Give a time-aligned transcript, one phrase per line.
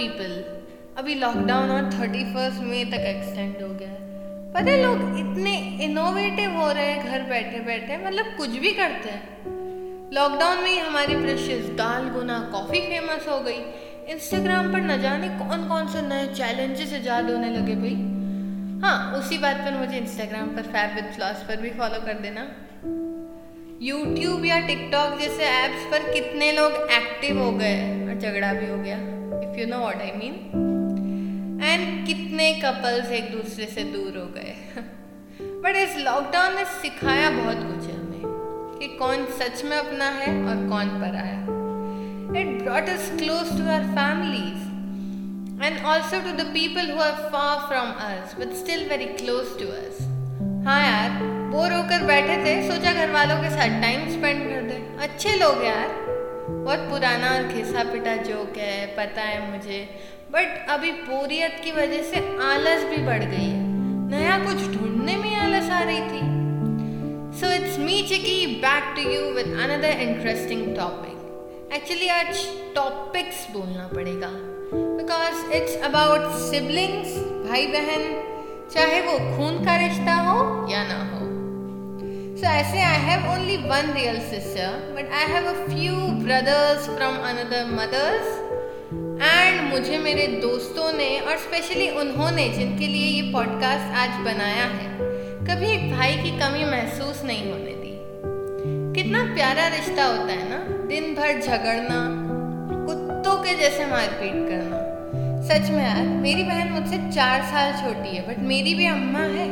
[0.00, 0.32] People
[0.98, 3.98] अभी lockdown और thirty first मई तक एक्सटेंड हो गया है।
[4.52, 5.52] पता है लोग इतने
[5.84, 10.78] इनोवेटिव हो रहे हैं, घर बैठे बैठे मतलब कुछ भी करते हैं। लॉकडाउन में ही
[10.78, 13.60] हमारी precious dalgona coffee famous हो गई।
[14.12, 17.94] इंस्टाग्राम पर न जाने कौन कौन से नए चैलेंजेस ईजाद होने लगे भाई।
[18.82, 22.48] हाँ उसी बात पर मुझे इंस्टाग्राम पर फैब विद फ्लॉस पर भी फॉलो कर देना।
[23.82, 28.76] यूट्यूब या टिकटॉक जैसे ऐप्स पर कितने लोग एक्टिव हो गए और झगड़ा भी हो
[28.76, 28.98] गया।
[29.50, 30.34] If you know what I mean
[31.62, 34.54] and कितने कपल्स एक दूसरे से दूर हो गए।
[35.62, 40.28] बट इस लॉकडाउन ने सिखाया बहुत कुछ है हमें, कि कौन सच में अपना है
[40.44, 41.38] और कौन पर आया
[42.40, 44.68] it brought us close to our families
[45.64, 49.66] and also to the people who are far from us but still very close to
[49.74, 50.00] us
[50.66, 51.18] हाँ यार
[51.52, 55.64] बोर होकर बैठे थे, सोचा घर वालों के साथ टाइम स्पेंड कर दे। अच्छे लोग
[55.64, 55.88] यार।
[56.50, 59.80] बहुत पुराना और घिसा पिटा जोक है, पता है मुझे।
[60.32, 63.68] बट अभी बोरियत की वजह से आलस भी बढ़ गई है।
[64.10, 66.28] नया कुछ ढूँढने में आलस आ रही थी।
[67.40, 73.88] So it's me Chiki back to you with another interesting topic actually आज टॉपिक्स बोलना
[73.94, 74.30] पड़ेगा।
[74.72, 77.16] बिकॉज़ इट्स अबाउट सिबलिंग्स
[77.48, 78.02] भाई बहन
[78.74, 80.38] चाहे वो खून का रिश्ता हो
[80.70, 81.29] या ना हो।
[82.40, 86.86] So I say I have only one real sister, but I have a few brothers
[86.86, 88.28] from another mothers.
[89.22, 94.86] And मुझे मेरे दोस्तों ने और स्पेशली उन्होंने जिनके लिए ये पॉडकास्ट आज बनाया है
[95.48, 97.92] कभी एक भाई की कमी महसूस नहीं होने दी।
[98.94, 102.00] कितना प्यारा रिश्ता होता है ना दिन भर झगड़ना
[102.86, 104.80] कुत्तों के जैसे मारपीट करना।
[105.52, 109.48] सच में यार मेरी बहन मुझसे चार साल छोटी है बट मेरी भी अम्मा है।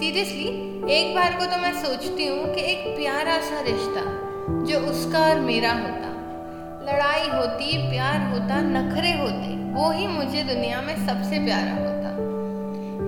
[0.00, 4.00] सीरियसली एक बार को तो मैं सोचती हूँ कि एक प्यारा सा रिश्ता,
[4.64, 6.08] जो उसका और मेरा होता।
[6.82, 12.10] लड़ाई होती, प्यार होता, नखरे होते, वो ही मुझे दुनिया में सबसे प्यारा होता।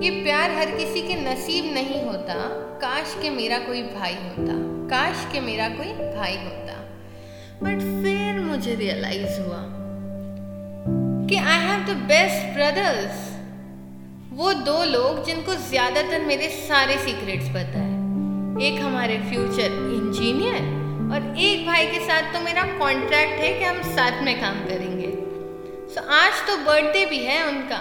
[0.05, 2.35] ये प्यार हर किसी के नसीब नहीं होता,
[2.79, 4.55] काश के मेरा कोई भाई होता,
[4.89, 6.81] काश के मेरा कोई भाई होता।
[7.63, 9.63] बट फिर मुझे रियलाइज़ हुआ
[11.29, 13.24] कि I have the best brothers
[14.37, 20.65] वो दो लोग जिनको ज़्यादातर मेरे सारे सीक्रेट्स पता है। एक हमारे फ्यूचर इंजीनियर
[21.15, 25.11] और एक भाई के साथ तो मेरा कॉन्ट्रैक्ट है कि हम साथ में काम करेंगे।
[25.95, 27.81] सो so, आज तो बर्थडे भी है उनका।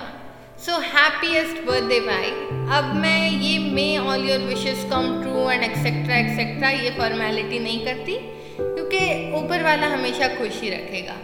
[0.66, 2.30] सो हैप्पीएस्ट बर्थडे भाई।
[2.78, 7.84] अब मैं ये may all your wishes come true and etcetera etcetera ये फॉर्मेलिटी नहीं
[7.86, 8.20] करती
[8.60, 9.02] क्योंकि
[9.42, 11.18] ऊपर वाला हमेशा खुश रखेगा।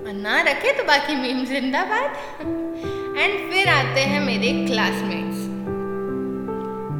[0.00, 5.40] और ना रखे तो बाकी मीम जिंदाबाद। एंड फिर आते हैं मेरे क्लासमेट्स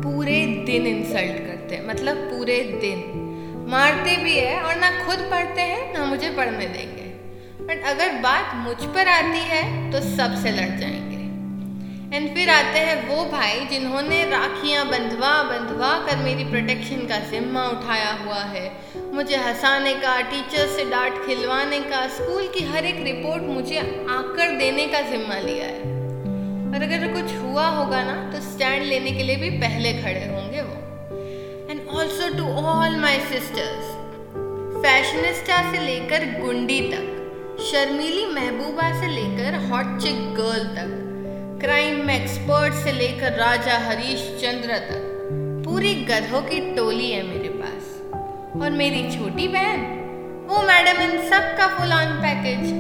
[0.05, 1.89] पूरे दिन इंसल्ट करते हैं.
[1.89, 2.99] मतलब पूरे दिन.
[3.69, 7.07] मारते भी है और ना खुद पढ़ते हैं, ना मुझे पढ़ने देंगे.
[7.65, 11.21] बट अगर बात मुझ पर आती है तो सबसे लड़ जाएँगे.
[12.17, 17.65] एंड फिर आते हैं वो भाई जिन्होंने राखियाँ बंधवा बंधवा कर मेरी प्रोटेक्शन का जिम्मा
[17.69, 18.73] उठाया हुआ है.
[19.15, 23.79] मुझे हंसाने का टीचर से डांट खिलवाने का स्कूल की हर एक रिपोर्ट मुझे
[24.11, 26.00] आकर देने का जिम्मा लिया है.
[26.71, 30.61] और अगर कुछ हुआ होगा ना तो स्टैंड लेने के लिए भी पहले खड़े होंगे
[30.63, 30.77] वो।
[31.71, 33.89] And also to all my sisters
[34.83, 37.07] fashionista से लेकर गुंडी तक,
[37.63, 40.97] शर्मीली महबूबा से लेकर हॉट चिक गर्ल तक
[41.61, 45.03] क्राइम में एक्सपर्ट से लेकर राजा हरीश चंद्र तक,
[45.67, 49.83] पूरी गधों की टोली है मेरे पास। और मेरी छोटी बहन,
[50.49, 52.73] वो मैडम इन सब का फुल ऑन पैकेज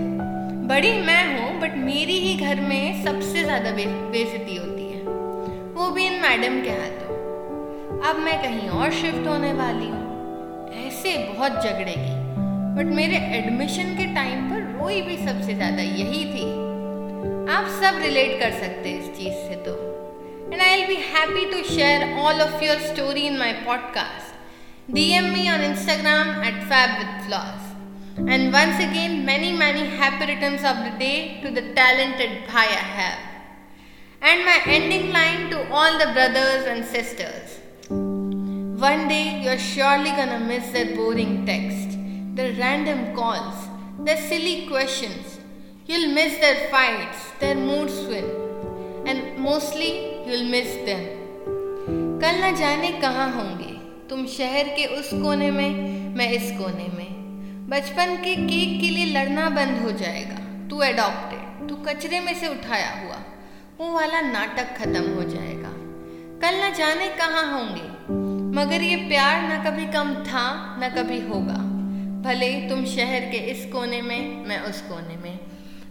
[0.70, 5.14] बड़ी मैं हूँ बट मेरी ही घर में सबसे ज़्यादा बेजती होती है।
[5.74, 7.14] वो भी इन मैडम के हाथों।
[8.00, 12.14] अब मैं कहीं और शिफ्ट होने वाली हूँ। ऐसे बहुत झगड़ेगी
[12.76, 16.46] बट मेरे एडमिशन के टाइम पर रोई भी सबसे ज़्यादा यही थी।
[17.54, 19.74] आप सब रिलेट कर सकते इस चीज़ से तो।
[20.52, 25.10] And I will be happy to share all of your story in my podcast D
[25.14, 27.69] M me on Instagram at fab with floss
[28.19, 32.85] And once again, many, many happy returns of the day to the talented bhai I
[32.99, 33.19] have.
[34.21, 37.59] And my ending line to all the brothers and sisters.
[37.89, 41.97] One day you're surely gonna miss their boring text,
[42.35, 43.55] their random calls,
[43.99, 45.39] their silly questions.
[45.85, 48.31] You'll miss their fights, their mood swing,
[49.05, 49.91] and mostly
[50.25, 51.03] you'll miss them.
[52.21, 53.71] कल न जाने कहाँ होंगे
[54.09, 57.18] तुम शहर के उस कोने में मैं इस कोने में
[57.70, 62.48] बचपन के केक के लिए लड़ना बंद हो जाएगा। तू एडॉप्टेड तू कचरे में से
[62.48, 63.16] उठाया हुआ।
[63.78, 65.70] वो वाला नाटक खत्म हो जाएगा।
[66.42, 68.14] कल न जाने कहाँ होंगे।
[68.60, 71.58] मगर ये प्यार न कभी कम था न कभी होगा।
[72.28, 75.38] भले तुम शहर के इस कोने में मैं उस कोने में।